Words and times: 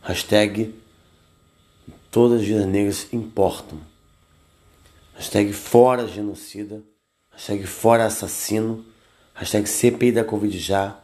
Hashtag 0.00 0.72
Todas 2.08 2.42
as 2.42 2.46
vidas 2.46 2.66
negras 2.66 3.08
importam. 3.12 3.80
Hashtag 5.16 5.52
fora 5.52 6.06
genocida 6.06 6.80
hashtag 7.34 7.66
fora 7.66 8.06
assassino, 8.06 8.84
hashtag 9.34 9.68
CPI 9.68 10.12
da 10.12 10.24
Covid 10.24 10.56
já, 10.58 10.98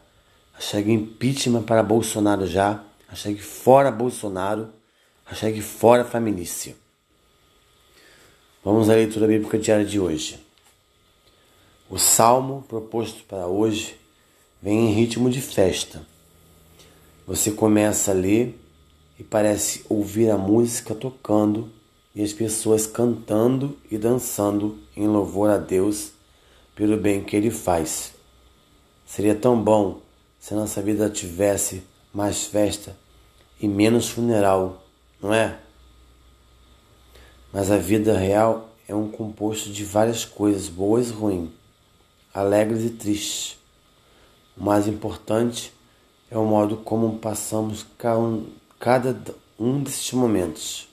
hashtag 0.53 0.91
impeachment 0.91 1.63
para 1.63 1.83
Bolsonaro 1.83 2.47
já, 2.47 2.83
hashtag 3.07 3.41
fora 3.41 3.91
Bolsonaro, 3.91 4.69
hashtag 5.25 5.61
fora 5.61 6.05
família. 6.05 6.75
Vamos 8.63 8.89
à 8.89 8.93
leitura 8.93 9.27
bíblica 9.27 9.57
diária 9.57 9.85
de 9.85 9.99
hoje. 9.99 10.39
O 11.89 11.97
salmo 11.97 12.63
proposto 12.67 13.23
para 13.25 13.47
hoje 13.47 13.97
vem 14.61 14.89
em 14.89 14.93
ritmo 14.93 15.29
de 15.29 15.41
festa. 15.41 16.05
Você 17.27 17.51
começa 17.51 18.11
a 18.11 18.13
ler 18.13 18.57
e 19.19 19.23
parece 19.23 19.83
ouvir 19.89 20.29
a 20.29 20.37
música 20.37 20.95
tocando 20.95 21.69
e 22.15 22.23
as 22.23 22.33
pessoas 22.33 22.87
cantando 22.87 23.77
e 23.89 23.97
dançando 23.97 24.79
em 24.95 25.07
louvor 25.07 25.49
a 25.49 25.57
Deus 25.57 26.13
pelo 26.75 26.97
bem 26.97 27.23
que 27.23 27.35
Ele 27.35 27.51
faz. 27.51 28.13
Seria 29.05 29.35
tão 29.35 29.61
bom 29.61 30.01
se 30.39 30.53
a 30.53 30.57
nossa 30.57 30.81
vida 30.81 31.09
tivesse 31.09 31.83
mais 32.13 32.45
festa 32.45 32.95
e 33.59 33.67
menos 33.67 34.09
funeral, 34.09 34.83
não 35.21 35.33
é? 35.33 35.59
Mas 37.53 37.69
a 37.69 37.77
vida 37.77 38.17
real 38.17 38.69
é 38.87 38.95
um 38.95 39.09
composto 39.09 39.69
de 39.69 39.83
várias 39.83 40.25
coisas 40.25 40.67
boas 40.67 41.09
e 41.09 41.13
ruins, 41.13 41.49
alegres 42.33 42.83
e 42.83 42.89
tristes. 42.89 43.57
O 44.57 44.63
mais 44.63 44.87
importante 44.87 45.73
é 46.29 46.37
o 46.37 46.45
modo 46.45 46.77
como 46.77 47.19
passamos 47.19 47.85
cada 48.79 49.35
um 49.59 49.83
desses 49.83 50.11
momentos. 50.13 50.87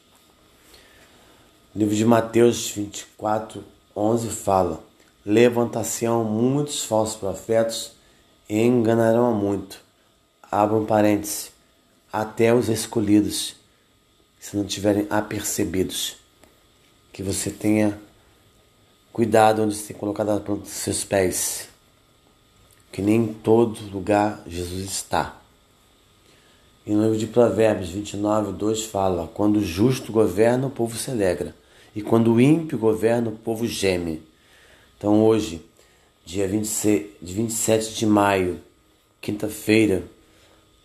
O 1.75 1.79
livro 1.79 1.95
de 1.95 2.05
Mateus 2.05 2.69
24, 2.70 3.65
11 3.97 4.29
fala: 4.31 4.88
levantar-se-ão 5.29 6.25
muitos 6.25 6.84
falsos 6.84 7.17
profetas 7.17 7.93
e 8.48 8.59
enganarão 8.59 9.27
a 9.27 9.31
muito. 9.31 9.79
Abram 10.51 10.87
parênteses, 10.87 11.53
até 12.11 12.55
os 12.55 12.70
escolhidos, 12.70 13.55
se 14.41 14.57
não 14.57 14.64
tiverem 14.64 15.07
apercebidos. 15.11 16.17
Que 17.13 17.23
você 17.23 17.51
tenha 17.51 18.01
cuidado 19.13 19.63
onde 19.63 19.77
você 19.77 19.89
tem 19.89 19.97
colocado 19.97 20.30
a 20.30 20.41
planta 20.41 20.63
dos 20.63 20.70
seus 20.70 21.05
pés. 21.05 21.69
Que 22.91 23.02
nem 23.02 23.17
em 23.17 23.35
todo 23.35 23.79
lugar 23.92 24.42
Jesus 24.47 24.83
está. 24.85 25.39
E 26.86 26.92
no 26.92 27.02
livro 27.02 27.19
de 27.19 27.27
Provérbios 27.27 27.91
29, 27.91 28.52
2 28.52 28.86
fala: 28.86 29.29
Quando 29.35 29.58
o 29.58 29.63
justo 29.63 30.11
governa, 30.11 30.69
o 30.69 30.70
povo 30.70 30.97
se 30.97 31.11
alegra, 31.11 31.55
e 31.95 32.01
quando 32.01 32.33
o 32.33 32.41
ímpio 32.41 32.79
governa, 32.79 33.29
o 33.29 33.36
povo 33.36 33.67
geme. 33.67 34.27
Então 34.98 35.25
hoje, 35.25 35.64
dia 36.27 36.47
26, 36.48 37.07
27 37.23 37.95
de 37.95 38.05
maio, 38.05 38.61
quinta-feira, 39.20 40.03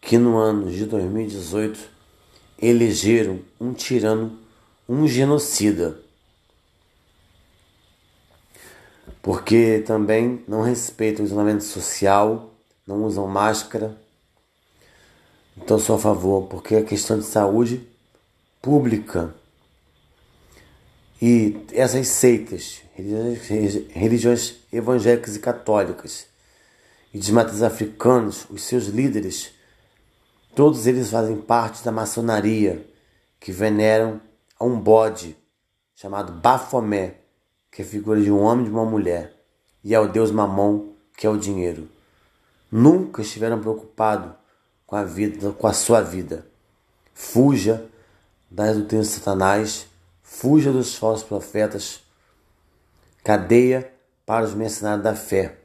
que 0.00 0.18
no 0.18 0.36
ano 0.36 0.68
de 0.68 0.84
2018 0.86 1.99
elegeram 2.60 3.40
um 3.60 3.72
tirano, 3.72 4.38
um 4.88 5.06
genocida. 5.06 5.98
Porque 9.22 9.82
também 9.86 10.42
não 10.46 10.62
respeitam 10.62 11.24
o 11.24 11.26
isolamento 11.26 11.64
social, 11.64 12.54
não 12.86 13.04
usam 13.04 13.26
máscara. 13.26 13.96
Então 15.56 15.78
sou 15.78 15.96
a 15.96 15.98
favor, 15.98 16.46
porque 16.48 16.74
é 16.74 16.82
questão 16.82 17.18
de 17.18 17.24
saúde 17.24 17.86
pública. 18.62 19.34
E 21.20 21.66
essas 21.72 22.08
seitas, 22.08 22.80
religiões 23.90 24.54
evangélicas 24.72 25.36
e 25.36 25.38
católicas, 25.38 26.26
e 27.12 27.18
de 27.18 27.32
africanos, 27.62 28.46
os 28.48 28.62
seus 28.62 28.86
líderes 28.86 29.52
Todos 30.54 30.86
eles 30.86 31.10
fazem 31.10 31.36
parte 31.36 31.84
da 31.84 31.92
maçonaria, 31.92 32.86
que 33.38 33.52
veneram 33.52 34.20
a 34.58 34.64
um 34.64 34.78
bode 34.78 35.36
chamado 35.94 36.32
Bafomé, 36.32 37.14
que 37.70 37.82
é 37.82 37.84
figura 37.84 38.20
de 38.20 38.30
um 38.30 38.40
homem 38.40 38.66
e 38.66 38.68
de 38.68 38.74
uma 38.74 38.84
mulher, 38.84 39.32
e 39.82 39.94
ao 39.94 40.08
deus 40.08 40.30
Mamon, 40.30 40.92
que 41.16 41.26
é 41.26 41.30
o 41.30 41.38
dinheiro. 41.38 41.88
Nunca 42.70 43.22
estiveram 43.22 43.60
preocupados 43.60 44.32
com 44.86 44.96
a 44.96 45.04
vida, 45.04 45.52
com 45.52 45.66
a 45.66 45.72
sua 45.72 46.00
vida. 46.00 46.46
Fuja 47.14 47.86
das 48.50 48.76
doutrinas 48.76 49.08
de 49.08 49.14
Satanás, 49.14 49.86
fuja 50.22 50.72
dos 50.72 50.96
falsos 50.96 51.26
profetas, 51.26 52.02
cadeia 53.22 53.92
para 54.26 54.44
os 54.44 54.54
mercenários 54.54 55.04
da 55.04 55.14
fé. 55.14 55.59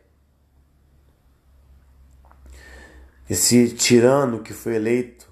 Esse 3.30 3.74
tirano 3.74 4.44
que 4.44 4.54
foi 4.54 4.76
eleito 4.76 5.28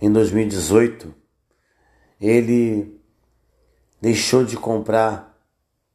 em 0.00 0.12
2018, 0.12 1.14
ele 2.20 3.00
deixou 4.00 4.44
de 4.44 4.56
comprar 4.56 5.34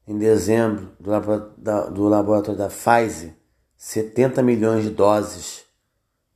em 0.07 0.17
dezembro 0.17 0.91
do 0.99 2.07
laboratório 2.07 2.57
da 2.57 2.69
Pfizer 2.69 3.35
70 3.77 4.41
milhões 4.41 4.83
de 4.83 4.89
doses, 4.89 5.63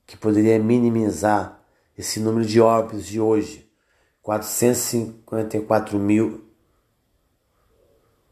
que 0.06 0.16
poderia 0.16 0.60
minimizar 0.60 1.62
esse 1.98 2.20
número 2.20 2.46
de 2.46 2.62
óbitos 2.62 3.08
de 3.08 3.20
hoje, 3.20 3.70
454 4.22 6.00
mil 6.00 6.50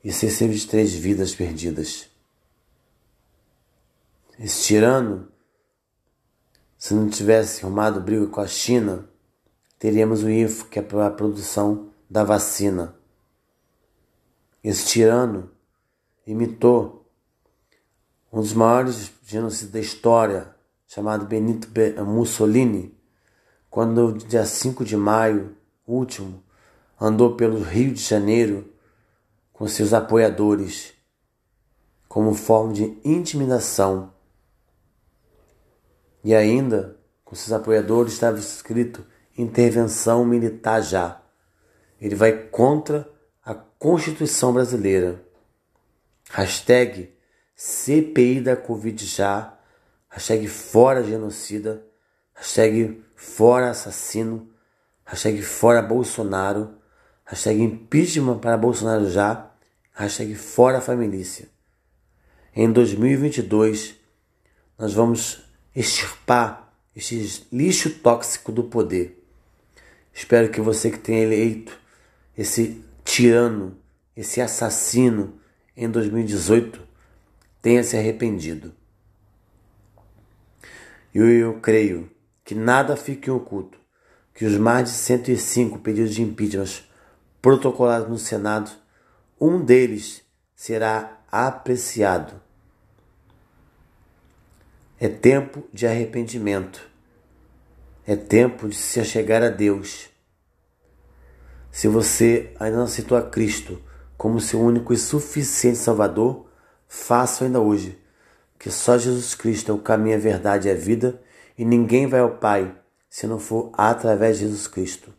e 0.03 0.13
603 0.13 0.93
vidas 0.93 1.35
perdidas. 1.35 2.09
Esse 4.39 4.63
tirano 4.63 5.27
se 6.81 6.95
não 6.95 7.07
tivesse 7.07 7.63
arrumado 7.63 8.01
briga 8.01 8.25
com 8.25 8.41
a 8.41 8.47
China, 8.47 9.07
teríamos 9.77 10.23
o 10.23 10.29
IFO, 10.31 10.65
que 10.65 10.79
é 10.79 10.81
para 10.81 11.05
a 11.05 11.11
produção 11.11 11.91
da 12.09 12.23
vacina. 12.23 12.95
Esse 14.63 14.87
tirano 14.87 15.51
imitou 16.25 17.07
um 18.33 18.39
dos 18.39 18.53
maiores 18.53 19.11
genocidas 19.23 19.71
da 19.71 19.79
história, 19.79 20.55
chamado 20.87 21.23
Benito 21.27 21.67
Mussolini, 22.03 22.97
quando 23.69 24.13
no 24.13 24.17
dia 24.17 24.43
5 24.43 24.83
de 24.83 24.97
maio 24.97 25.55
último 25.85 26.43
andou 26.99 27.35
pelo 27.35 27.61
Rio 27.61 27.93
de 27.93 28.01
Janeiro 28.01 28.73
com 29.53 29.67
seus 29.67 29.93
apoiadores 29.93 30.95
como 32.09 32.33
forma 32.33 32.73
de 32.73 32.97
intimidação 33.05 34.11
e 36.23 36.35
ainda, 36.35 36.97
com 37.23 37.35
seus 37.35 37.51
apoiadores, 37.51 38.13
estava 38.13 38.37
escrito 38.37 39.05
intervenção 39.37 40.25
militar 40.25 40.81
já. 40.81 41.21
Ele 41.99 42.15
vai 42.15 42.31
contra 42.31 43.09
a 43.43 43.53
Constituição 43.53 44.53
Brasileira. 44.53 45.23
Hashtag 46.29 47.11
CPI 47.55 48.41
da 48.41 48.55
Covid 48.55 49.05
já. 49.05 49.57
Hashtag 50.09 50.47
fora 50.47 51.03
genocida. 51.03 51.85
Hashtag 52.33 53.03
fora 53.15 53.69
assassino. 53.69 54.49
Hashtag 55.05 55.41
fora 55.41 55.81
Bolsonaro. 55.81 56.75
Hashtag 57.25 57.61
impeachment 57.61 58.39
para 58.39 58.57
Bolsonaro 58.57 59.09
já. 59.09 59.51
Hashtag 59.93 60.35
fora 60.35 60.81
família. 60.81 61.25
Em 62.55 62.71
2022, 62.71 63.95
nós 64.77 64.93
vamos 64.93 65.50
extirpar 65.75 66.73
esse 66.95 67.45
lixo 67.51 67.89
tóxico 67.99 68.51
do 68.51 68.63
poder. 68.63 69.17
Espero 70.13 70.49
que 70.49 70.59
você 70.59 70.91
que 70.91 70.99
tenha 70.99 71.23
eleito 71.23 71.79
esse 72.37 72.83
tirano, 73.03 73.77
esse 74.15 74.41
assassino 74.41 75.39
em 75.75 75.89
2018 75.89 76.81
tenha 77.61 77.83
se 77.83 77.95
arrependido. 77.95 78.73
E 81.13 81.17
eu, 81.17 81.29
eu 81.29 81.59
creio 81.59 82.09
que 82.43 82.55
nada 82.55 82.95
fique 82.95 83.29
oculto, 83.29 83.77
que 84.33 84.45
os 84.45 84.57
mais 84.57 84.89
de 84.89 84.95
105 84.95 85.79
pedidos 85.79 86.13
de 86.13 86.21
impeachment 86.21 86.83
protocolados 87.41 88.09
no 88.09 88.17
Senado, 88.17 88.71
um 89.39 89.63
deles 89.63 90.23
será 90.55 91.19
apreciado. 91.31 92.33
É 95.03 95.09
tempo 95.09 95.63
de 95.73 95.87
arrependimento. 95.87 96.87
É 98.05 98.15
tempo 98.15 98.69
de 98.69 98.75
se 98.75 98.99
achegar 98.99 99.41
a 99.41 99.49
Deus. 99.49 100.07
Se 101.71 101.87
você 101.87 102.53
ainda 102.59 102.77
não 102.77 102.83
aceitou 102.83 103.17
a 103.17 103.23
Cristo 103.23 103.81
como 104.15 104.39
seu 104.39 104.61
único 104.61 104.93
e 104.93 104.97
suficiente 104.97 105.79
Salvador, 105.79 106.45
faça 106.87 107.45
ainda 107.45 107.59
hoje, 107.59 107.99
que 108.59 108.69
só 108.69 108.95
Jesus 108.95 109.33
Cristo 109.33 109.71
é 109.71 109.73
o 109.73 109.79
caminho, 109.79 110.17
a 110.17 110.19
verdade 110.19 110.67
e 110.67 110.71
a 110.71 110.75
vida, 110.75 111.19
e 111.57 111.65
ninguém 111.65 112.05
vai 112.05 112.19
ao 112.19 112.37
Pai 112.37 112.71
se 113.09 113.25
não 113.25 113.39
for 113.39 113.71
através 113.73 114.37
de 114.37 114.45
Jesus 114.45 114.67
Cristo. 114.67 115.11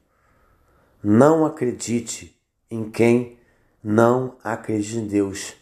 Não 1.02 1.44
acredite 1.44 2.40
em 2.70 2.88
quem 2.88 3.36
não 3.82 4.36
acredita 4.44 5.00
em 5.00 5.08
Deus. 5.08 5.56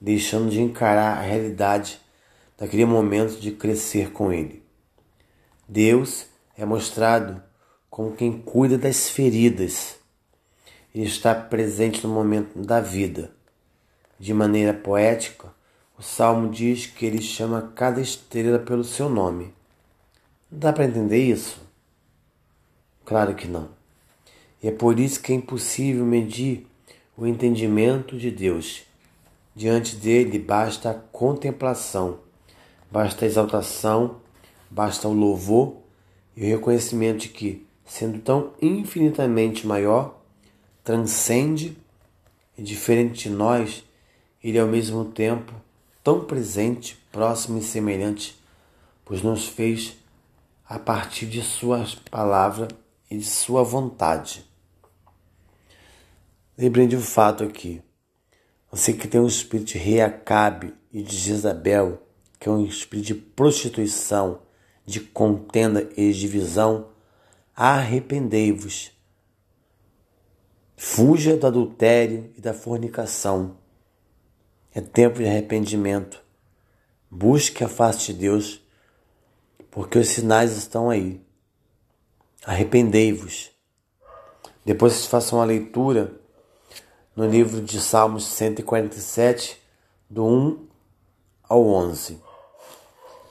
deixando 0.00 0.50
de 0.50 0.60
encarar 0.60 1.18
a 1.18 1.22
realidade 1.22 2.00
daquele 2.58 2.84
momento 2.84 3.38
de 3.38 3.52
crescer 3.52 4.10
com 4.10 4.32
Ele. 4.32 4.62
Deus 5.68 6.26
é 6.58 6.64
mostrado 6.64 7.40
como 7.88 8.16
quem 8.16 8.32
cuida 8.32 8.76
das 8.76 9.08
feridas. 9.08 9.96
Ele 10.92 11.06
está 11.06 11.34
presente 11.34 12.04
no 12.04 12.12
momento 12.12 12.58
da 12.58 12.80
vida, 12.80 13.32
de 14.18 14.34
maneira 14.34 14.74
poética 14.74 15.53
o 15.98 16.02
salmo 16.02 16.50
diz 16.50 16.86
que 16.86 17.06
ele 17.06 17.22
chama 17.22 17.72
cada 17.74 18.00
estrela 18.00 18.58
pelo 18.58 18.82
seu 18.82 19.08
nome. 19.08 19.54
Dá 20.50 20.72
para 20.72 20.86
entender 20.86 21.22
isso? 21.22 21.60
Claro 23.04 23.34
que 23.34 23.46
não. 23.46 23.68
E 24.62 24.68
é 24.68 24.72
por 24.72 24.98
isso 24.98 25.20
que 25.20 25.32
é 25.32 25.36
impossível 25.36 26.04
medir 26.04 26.66
o 27.16 27.26
entendimento 27.26 28.18
de 28.18 28.30
Deus. 28.30 28.82
Diante 29.54 29.94
dele 29.94 30.38
basta 30.38 30.90
a 30.90 30.94
contemplação, 30.94 32.18
basta 32.90 33.24
a 33.24 33.28
exaltação, 33.28 34.16
basta 34.68 35.06
o 35.06 35.12
louvor 35.12 35.76
e 36.36 36.42
o 36.42 36.48
reconhecimento 36.48 37.20
de 37.20 37.28
que, 37.28 37.64
sendo 37.84 38.18
tão 38.18 38.52
infinitamente 38.60 39.64
maior, 39.64 40.20
transcende 40.82 41.76
e 42.58 42.62
diferente 42.62 43.28
de 43.28 43.30
nós, 43.30 43.84
ele 44.42 44.58
ao 44.58 44.66
mesmo 44.66 45.04
tempo 45.04 45.54
tão 46.04 46.22
presente, 46.26 46.96
próximo 47.10 47.58
e 47.58 47.62
semelhante, 47.62 48.38
pois 49.06 49.22
nos 49.22 49.48
fez 49.48 49.96
a 50.66 50.78
partir 50.78 51.24
de 51.24 51.40
Suas 51.40 51.94
palavras 51.94 52.68
e 53.10 53.16
de 53.16 53.24
Sua 53.24 53.64
vontade. 53.64 54.44
Lembrem 56.56 56.86
de 56.86 56.96
um 56.96 57.00
fato 57.00 57.42
aqui. 57.42 57.82
Você 58.70 58.92
que 58.92 59.08
tem 59.08 59.20
um 59.20 59.26
espírito 59.26 59.72
de 59.72 59.78
Reacabe 59.78 60.74
e 60.92 61.02
de 61.02 61.16
Jezabel, 61.16 62.02
que 62.38 62.48
é 62.48 62.52
um 62.52 62.66
espírito 62.66 63.06
de 63.06 63.14
prostituição, 63.14 64.42
de 64.84 65.00
contenda 65.00 65.88
e 65.96 66.12
divisão, 66.12 66.88
arrependei-vos. 67.56 68.92
Fuja 70.76 71.36
do 71.36 71.46
adultério 71.46 72.30
e 72.36 72.40
da 72.40 72.52
fornicação. 72.52 73.56
É 74.76 74.80
tempo 74.80 75.18
de 75.18 75.26
arrependimento. 75.26 76.20
Busque 77.08 77.62
a 77.62 77.68
face 77.68 78.06
de 78.06 78.14
Deus, 78.14 78.60
porque 79.70 79.96
os 79.96 80.08
sinais 80.08 80.56
estão 80.56 80.90
aí. 80.90 81.24
Arrependei-vos. 82.44 83.52
Depois 84.64 84.94
vocês 84.94 85.06
façam 85.06 85.40
a 85.40 85.44
leitura 85.44 86.12
no 87.14 87.24
livro 87.24 87.62
de 87.62 87.80
Salmos 87.80 88.26
147, 88.26 89.62
do 90.10 90.26
1 90.26 90.66
ao 91.48 91.64
11. 91.64 92.20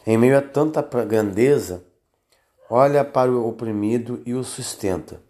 Em 0.08 0.18
meio 0.18 0.38
a 0.38 0.42
tanta 0.42 0.82
grandeza, 1.04 1.84
olha 2.70 3.04
para 3.04 3.30
o 3.30 3.46
oprimido 3.46 4.24
e 4.26 4.34
o 4.34 4.46
sustenta. 4.46 5.22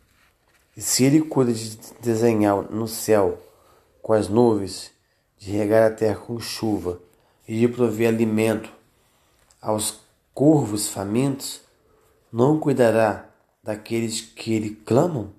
E 0.77 0.82
se 0.82 1.05
ele 1.05 1.22
cuida 1.22 1.51
de 1.51 1.75
desenhar 2.00 2.62
no 2.70 2.88
céu 2.88 3.41
com 4.00 4.13
as 4.13 4.29
nuvens 4.29 4.92
de 5.43 5.51
regar 5.51 5.91
a 5.91 5.93
terra 5.93 6.15
com 6.15 6.39
chuva 6.39 7.01
e 7.45 7.59
de 7.59 7.67
prover 7.67 8.07
alimento 8.07 8.71
aos 9.62 10.00
corvos 10.33 10.88
famintos, 10.88 11.59
não 12.31 12.57
cuidará 12.57 13.29
daqueles 13.62 14.21
que 14.21 14.57
lhe 14.57 14.69
clamam? 14.69 15.33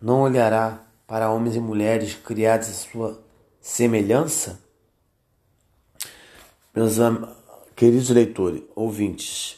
Não 0.00 0.20
olhará 0.20 0.84
para 1.06 1.30
homens 1.30 1.56
e 1.56 1.60
mulheres 1.60 2.14
criados 2.14 2.68
à 2.68 2.72
sua 2.72 3.24
semelhança? 3.58 4.60
Meus 6.74 6.96
queridos 7.74 8.10
leitores, 8.10 8.62
ouvintes, 8.76 9.56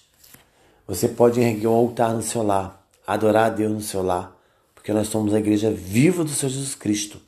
você 0.86 1.08
pode 1.08 1.40
erguer 1.40 1.66
um 1.66 1.74
altar 1.74 2.14
no 2.14 2.22
seu 2.22 2.44
lar, 2.44 2.86
adorar 3.04 3.46
a 3.46 3.54
Deus 3.54 3.72
no 3.72 3.80
seu 3.80 4.04
lar, 4.04 4.36
porque 4.72 4.92
nós 4.92 5.08
somos 5.08 5.34
a 5.34 5.40
igreja 5.40 5.68
viva 5.68 6.22
do 6.22 6.30
Senhor 6.30 6.52
Jesus 6.52 6.76
Cristo 6.76 7.25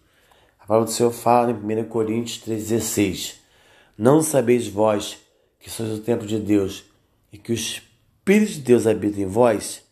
palavra 0.68 0.84
do 0.84 0.92
Senhor 0.92 1.10
fala 1.10 1.50
em 1.50 1.54
1 1.54 1.88
Coríntios 1.88 2.44
3,16: 2.46 3.36
Não 3.96 4.20
sabeis 4.20 4.68
vós 4.68 5.16
que 5.58 5.70
sois 5.70 5.90
o 5.90 6.02
templo 6.02 6.26
de 6.26 6.38
Deus 6.38 6.84
e 7.32 7.38
que 7.38 7.50
o 7.50 7.54
Espírito 7.54 8.52
de 8.52 8.60
Deus 8.60 8.86
habita 8.86 9.18
em 9.18 9.26
vós? 9.26 9.82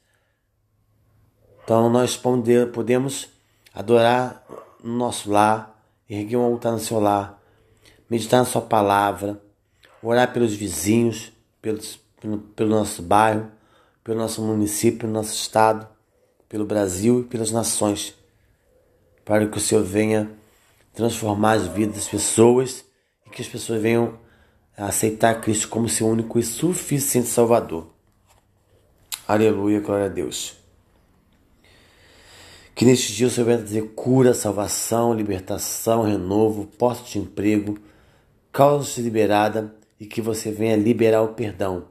Então 1.65 1.89
nós 1.89 2.15
podemos 2.15 3.27
adorar 3.73 4.47
no 4.85 4.99
nosso 4.99 5.31
lar, 5.31 5.83
erguer 6.09 6.37
um 6.37 6.45
altar 6.45 6.73
no 6.73 6.79
seu 6.79 7.01
lar, 7.01 7.43
meditar 8.09 8.41
na 8.41 8.45
Sua 8.45 8.61
palavra, 8.61 9.41
orar 10.03 10.31
pelos 10.31 10.55
vizinhos, 10.55 11.33
pelos, 11.63 11.99
pelo, 12.21 12.39
pelo 12.39 12.69
nosso 12.69 13.03
bairro, 13.03 13.51
pelo 14.05 14.19
nosso 14.19 14.43
município, 14.43 15.01
pelo 15.01 15.13
nosso 15.13 15.33
estado, 15.33 15.89
pelo 16.51 16.67
Brasil 16.67 17.21
e 17.21 17.25
pelas 17.25 17.51
nações, 17.51 18.15
para 19.25 19.49
que 19.49 19.57
o 19.57 19.61
Senhor 19.61 19.83
venha 19.83 20.31
transformar 20.97 21.53
as 21.53 21.67
vidas 21.69 21.97
das 21.97 22.09
pessoas 22.09 22.83
e 23.27 23.31
que 23.31 23.43
as 23.43 23.47
pessoas 23.47 23.81
venham 23.83 24.19
aceitar 24.75 25.41
Cristo 25.43 25.69
como 25.69 25.89
seu 25.91 26.09
único 26.09 26.39
e 26.39 26.43
suficiente 26.43 27.29
Salvador. 27.29 27.87
Aleluia, 29.29 29.79
glória 29.81 30.07
a 30.07 30.09
Deus. 30.09 30.57
Que 32.75 32.87
neste 32.87 33.13
dia 33.13 33.27
o 33.27 33.31
Senhor 33.31 33.47
venha 33.47 33.59
trazer 33.59 33.83
cura, 33.95 34.33
salvação, 34.33 35.13
libertação, 35.13 36.03
renovo, 36.03 36.67
posto 36.67 37.13
de 37.13 37.19
emprego, 37.19 37.79
causa 38.51 39.01
liberada 39.01 39.75
e 40.01 40.07
que 40.07 40.23
você 40.23 40.51
venha 40.51 40.77
liberar 40.77 41.23
o 41.23 41.35
perdão. 41.35 41.89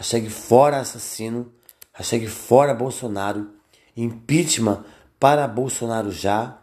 Hashtag 0.01 0.31
fora 0.31 0.79
assassino. 0.79 1.53
Hashtag 1.93 2.27
fora 2.27 2.73
Bolsonaro. 2.73 3.51
Impeachment 3.95 4.83
para 5.19 5.47
Bolsonaro 5.47 6.11
já. 6.11 6.59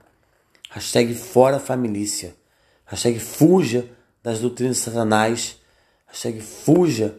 Hashtag 0.71 1.13
fora 1.13 1.59
família. 1.59 2.35
Hashtag 2.83 3.19
fuja 3.19 3.87
das 4.23 4.39
doutrinas 4.39 4.77
de 4.77 4.81
satanás. 4.81 5.59
Hashtag 6.07 6.41
fuja 6.41 7.15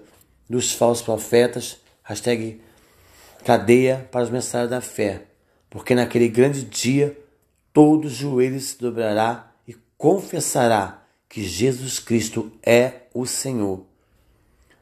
dos 0.50 0.72
falsos 0.72 1.04
profetas. 1.04 1.78
Hashtag 2.02 2.60
cadeia 3.44 4.08
para 4.10 4.24
os 4.24 4.30
mensagens 4.30 4.70
da 4.70 4.80
fé. 4.80 5.22
Porque 5.70 5.94
naquele 5.94 6.26
grande 6.26 6.64
dia 6.64 7.16
todo 7.72 8.10
joelho 8.10 8.58
se 8.58 8.76
dobrará 8.76 9.52
e 9.68 9.76
confessará 9.96 11.00
que 11.28 11.44
Jesus 11.44 12.00
Cristo 12.00 12.50
é 12.60 13.02
o 13.14 13.24
Senhor. 13.24 13.86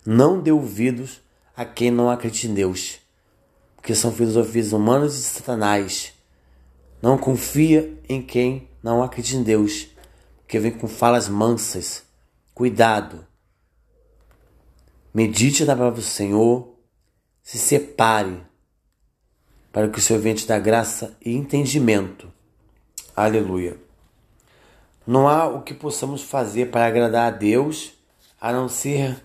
Não 0.06 0.40
dê 0.40 0.50
ouvidos 0.50 1.25
a 1.56 1.64
quem 1.64 1.90
não 1.90 2.10
acredita 2.10 2.46
em 2.46 2.54
Deus, 2.54 2.98
porque 3.75 3.94
são 3.94 4.12
filosofias 4.12 4.72
humanas 4.72 5.14
e 5.14 5.22
Satanás. 5.22 6.12
Não 7.00 7.16
confia 7.16 7.98
em 8.08 8.20
quem 8.20 8.68
não 8.82 9.02
acredita 9.02 9.38
em 9.38 9.42
Deus 9.42 9.88
que 10.46 10.58
vem 10.58 10.70
com 10.70 10.86
falas 10.86 11.28
mansas. 11.28 12.04
Cuidado. 12.54 13.26
Medite 15.12 15.64
na 15.64 15.75
palavra 15.75 16.00
do 16.00 16.06
Senhor. 16.06 16.75
Se 17.42 17.58
separe 17.58 18.42
para 19.72 19.88
que 19.88 19.98
o 19.98 20.02
Senhor 20.02 20.20
venha 20.20 20.34
te 20.34 20.46
dar 20.46 20.58
graça 20.58 21.16
e 21.25 21.34
entendimento. 21.34 22.32
Aleluia. 23.14 23.78
Não 25.06 25.28
há 25.28 25.46
o 25.46 25.62
que 25.62 25.72
possamos 25.72 26.22
fazer 26.22 26.70
para 26.70 26.86
agradar 26.86 27.32
a 27.32 27.36
Deus 27.36 27.92
a 28.40 28.52
não 28.52 28.68
ser 28.68 29.22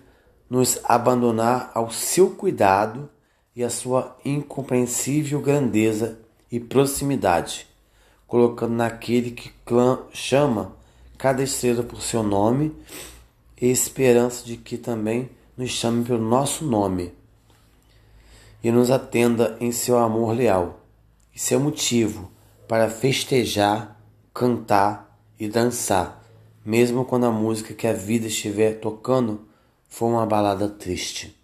nos 0.52 0.78
abandonar 0.84 1.70
ao 1.72 1.90
seu 1.90 2.28
cuidado 2.28 3.08
e 3.56 3.64
à 3.64 3.70
sua 3.70 4.18
incompreensível 4.22 5.40
grandeza 5.40 6.18
e 6.50 6.60
proximidade, 6.60 7.66
colocando 8.26 8.74
naquele 8.74 9.30
que 9.30 9.50
chama 10.12 10.76
cada 11.16 11.42
estrela 11.42 11.82
por 11.82 12.02
seu 12.02 12.22
nome 12.22 12.70
e 13.58 13.70
esperança 13.70 14.44
de 14.44 14.58
que 14.58 14.76
também 14.76 15.30
nos 15.56 15.70
chame 15.70 16.04
pelo 16.04 16.22
nosso 16.22 16.66
nome 16.66 17.14
e 18.62 18.70
nos 18.70 18.90
atenda 18.90 19.56
em 19.58 19.72
seu 19.72 19.96
amor 19.96 20.36
leal. 20.36 20.80
Isso 21.34 21.54
é 21.54 21.56
motivo 21.56 22.30
para 22.68 22.90
festejar, 22.90 23.98
cantar 24.34 25.18
e 25.40 25.48
dançar, 25.48 26.22
mesmo 26.62 27.06
quando 27.06 27.24
a 27.24 27.30
música 27.30 27.72
que 27.72 27.86
a 27.86 27.94
vida 27.94 28.26
estiver 28.26 28.80
tocando 28.80 29.50
for 29.92 30.06
uma 30.06 30.24
balada 30.24 30.70
triste. 30.70 31.36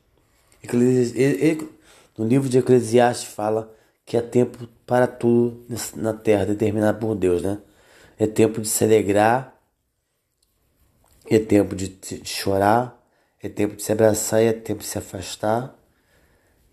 No 2.16 2.26
livro 2.26 2.48
de 2.48 2.56
Eclesiastes 2.56 3.28
fala 3.28 3.70
que 4.06 4.16
é 4.16 4.22
tempo 4.22 4.66
para 4.86 5.06
tudo 5.06 5.66
na 5.96 6.14
terra 6.14 6.46
determinado 6.46 6.98
por 6.98 7.14
Deus, 7.14 7.42
né? 7.42 7.58
É 8.18 8.26
tempo 8.26 8.62
de 8.62 8.66
se 8.66 8.82
alegrar 8.84 9.54
é 11.26 11.38
tempo 11.38 11.76
de, 11.76 11.94
chorar, 12.24 12.98
é 13.42 13.50
tempo 13.50 13.76
de 13.76 13.82
se 13.82 13.92
abraçar 13.92 14.40
é 14.40 14.54
tempo 14.54 14.80
de 14.80 14.86
se 14.86 14.96
afastar. 14.96 15.78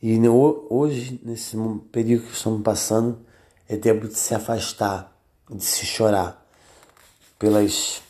E 0.01 0.17
hoje, 0.29 1.19
nesse 1.25 1.57
período 1.91 2.27
que 2.27 2.33
estamos 2.33 2.61
passando, 2.61 3.19
é 3.67 3.75
tempo 3.75 4.07
de 4.07 4.17
se 4.17 4.33
afastar, 4.33 5.13
de 5.49 5.61
se 5.61 5.85
chorar 5.85 6.41
pelas 7.37 8.01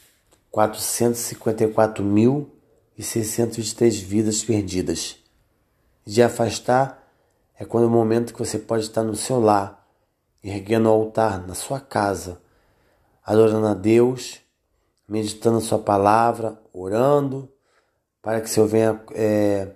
454.623 3.00 4.04
vidas 4.04 4.44
perdidas. 4.44 5.18
De 6.06 6.22
afastar 6.22 7.04
é 7.58 7.66
quando 7.66 7.86
é 7.86 7.88
o 7.88 7.92
momento 7.92 8.34
que 8.34 8.40
você 8.40 8.60
pode 8.60 8.84
estar 8.84 9.04
no 9.04 9.16
seu 9.16 9.40
lar, 9.40 9.88
erguendo 10.44 10.90
o 10.90 10.92
altar 10.92 11.46
na 11.48 11.56
sua 11.56 11.80
casa, 11.80 12.42
adorando 13.26 13.68
a 13.68 13.74
Deus 13.74 14.46
meditando 15.08 15.58
a 15.58 15.62
sua 15.62 15.80
palavra, 15.80 16.60
orando, 16.74 17.52
para 18.22 18.42
que 18.42 18.48
o 18.48 18.50
Senhor 18.50 18.68
venha 18.68 19.02
é, 19.12 19.72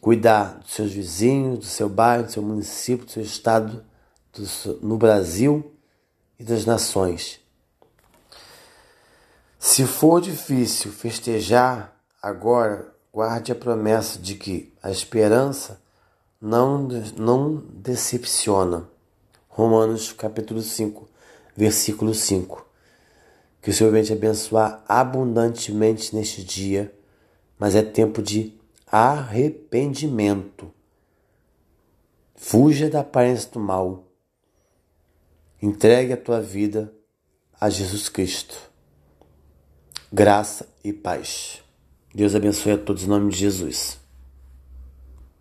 cuidar 0.00 0.58
dos 0.58 0.72
seus 0.72 0.92
vizinhos, 0.92 1.58
do 1.60 1.64
seu 1.64 1.88
bairro, 1.88 2.24
do 2.24 2.32
seu 2.32 2.42
município, 2.42 3.06
do 3.06 3.12
seu 3.12 3.22
estado, 3.22 3.84
do, 4.32 4.78
no 4.82 4.96
Brasil 4.96 5.72
e 6.38 6.44
das 6.44 6.64
nações. 6.64 7.40
Se 9.58 9.86
for 9.86 10.20
difícil 10.20 10.92
festejar 10.92 11.93
agora, 12.24 12.90
guarde 13.12 13.52
a 13.52 13.54
promessa 13.54 14.18
de 14.18 14.34
que 14.34 14.72
a 14.82 14.90
esperança 14.90 15.78
não, 16.40 16.88
não 17.18 17.56
decepciona. 17.56 18.88
Romanos 19.46 20.10
capítulo 20.10 20.62
5, 20.62 21.06
versículo 21.54 22.14
5. 22.14 22.66
Que 23.60 23.68
o 23.68 23.74
Senhor 23.74 23.92
venha 23.92 24.04
te 24.04 24.14
abençoar 24.14 24.82
abundantemente 24.88 26.16
neste 26.16 26.42
dia, 26.42 26.94
mas 27.58 27.74
é 27.74 27.82
tempo 27.82 28.22
de 28.22 28.58
arrependimento. 28.86 30.72
Fuja 32.34 32.88
da 32.88 33.00
aparência 33.00 33.50
do 33.50 33.60
mal. 33.60 34.02
Entregue 35.60 36.14
a 36.14 36.16
tua 36.16 36.40
vida 36.40 36.90
a 37.60 37.68
Jesus 37.68 38.08
Cristo. 38.08 38.56
Graça 40.10 40.66
e 40.82 40.90
paz. 40.90 41.63
Deus 42.14 42.32
abençoe 42.36 42.72
a 42.72 42.78
todos 42.78 43.02
em 43.02 43.08
nome 43.08 43.32
de 43.32 43.38
Jesus. 43.38 44.03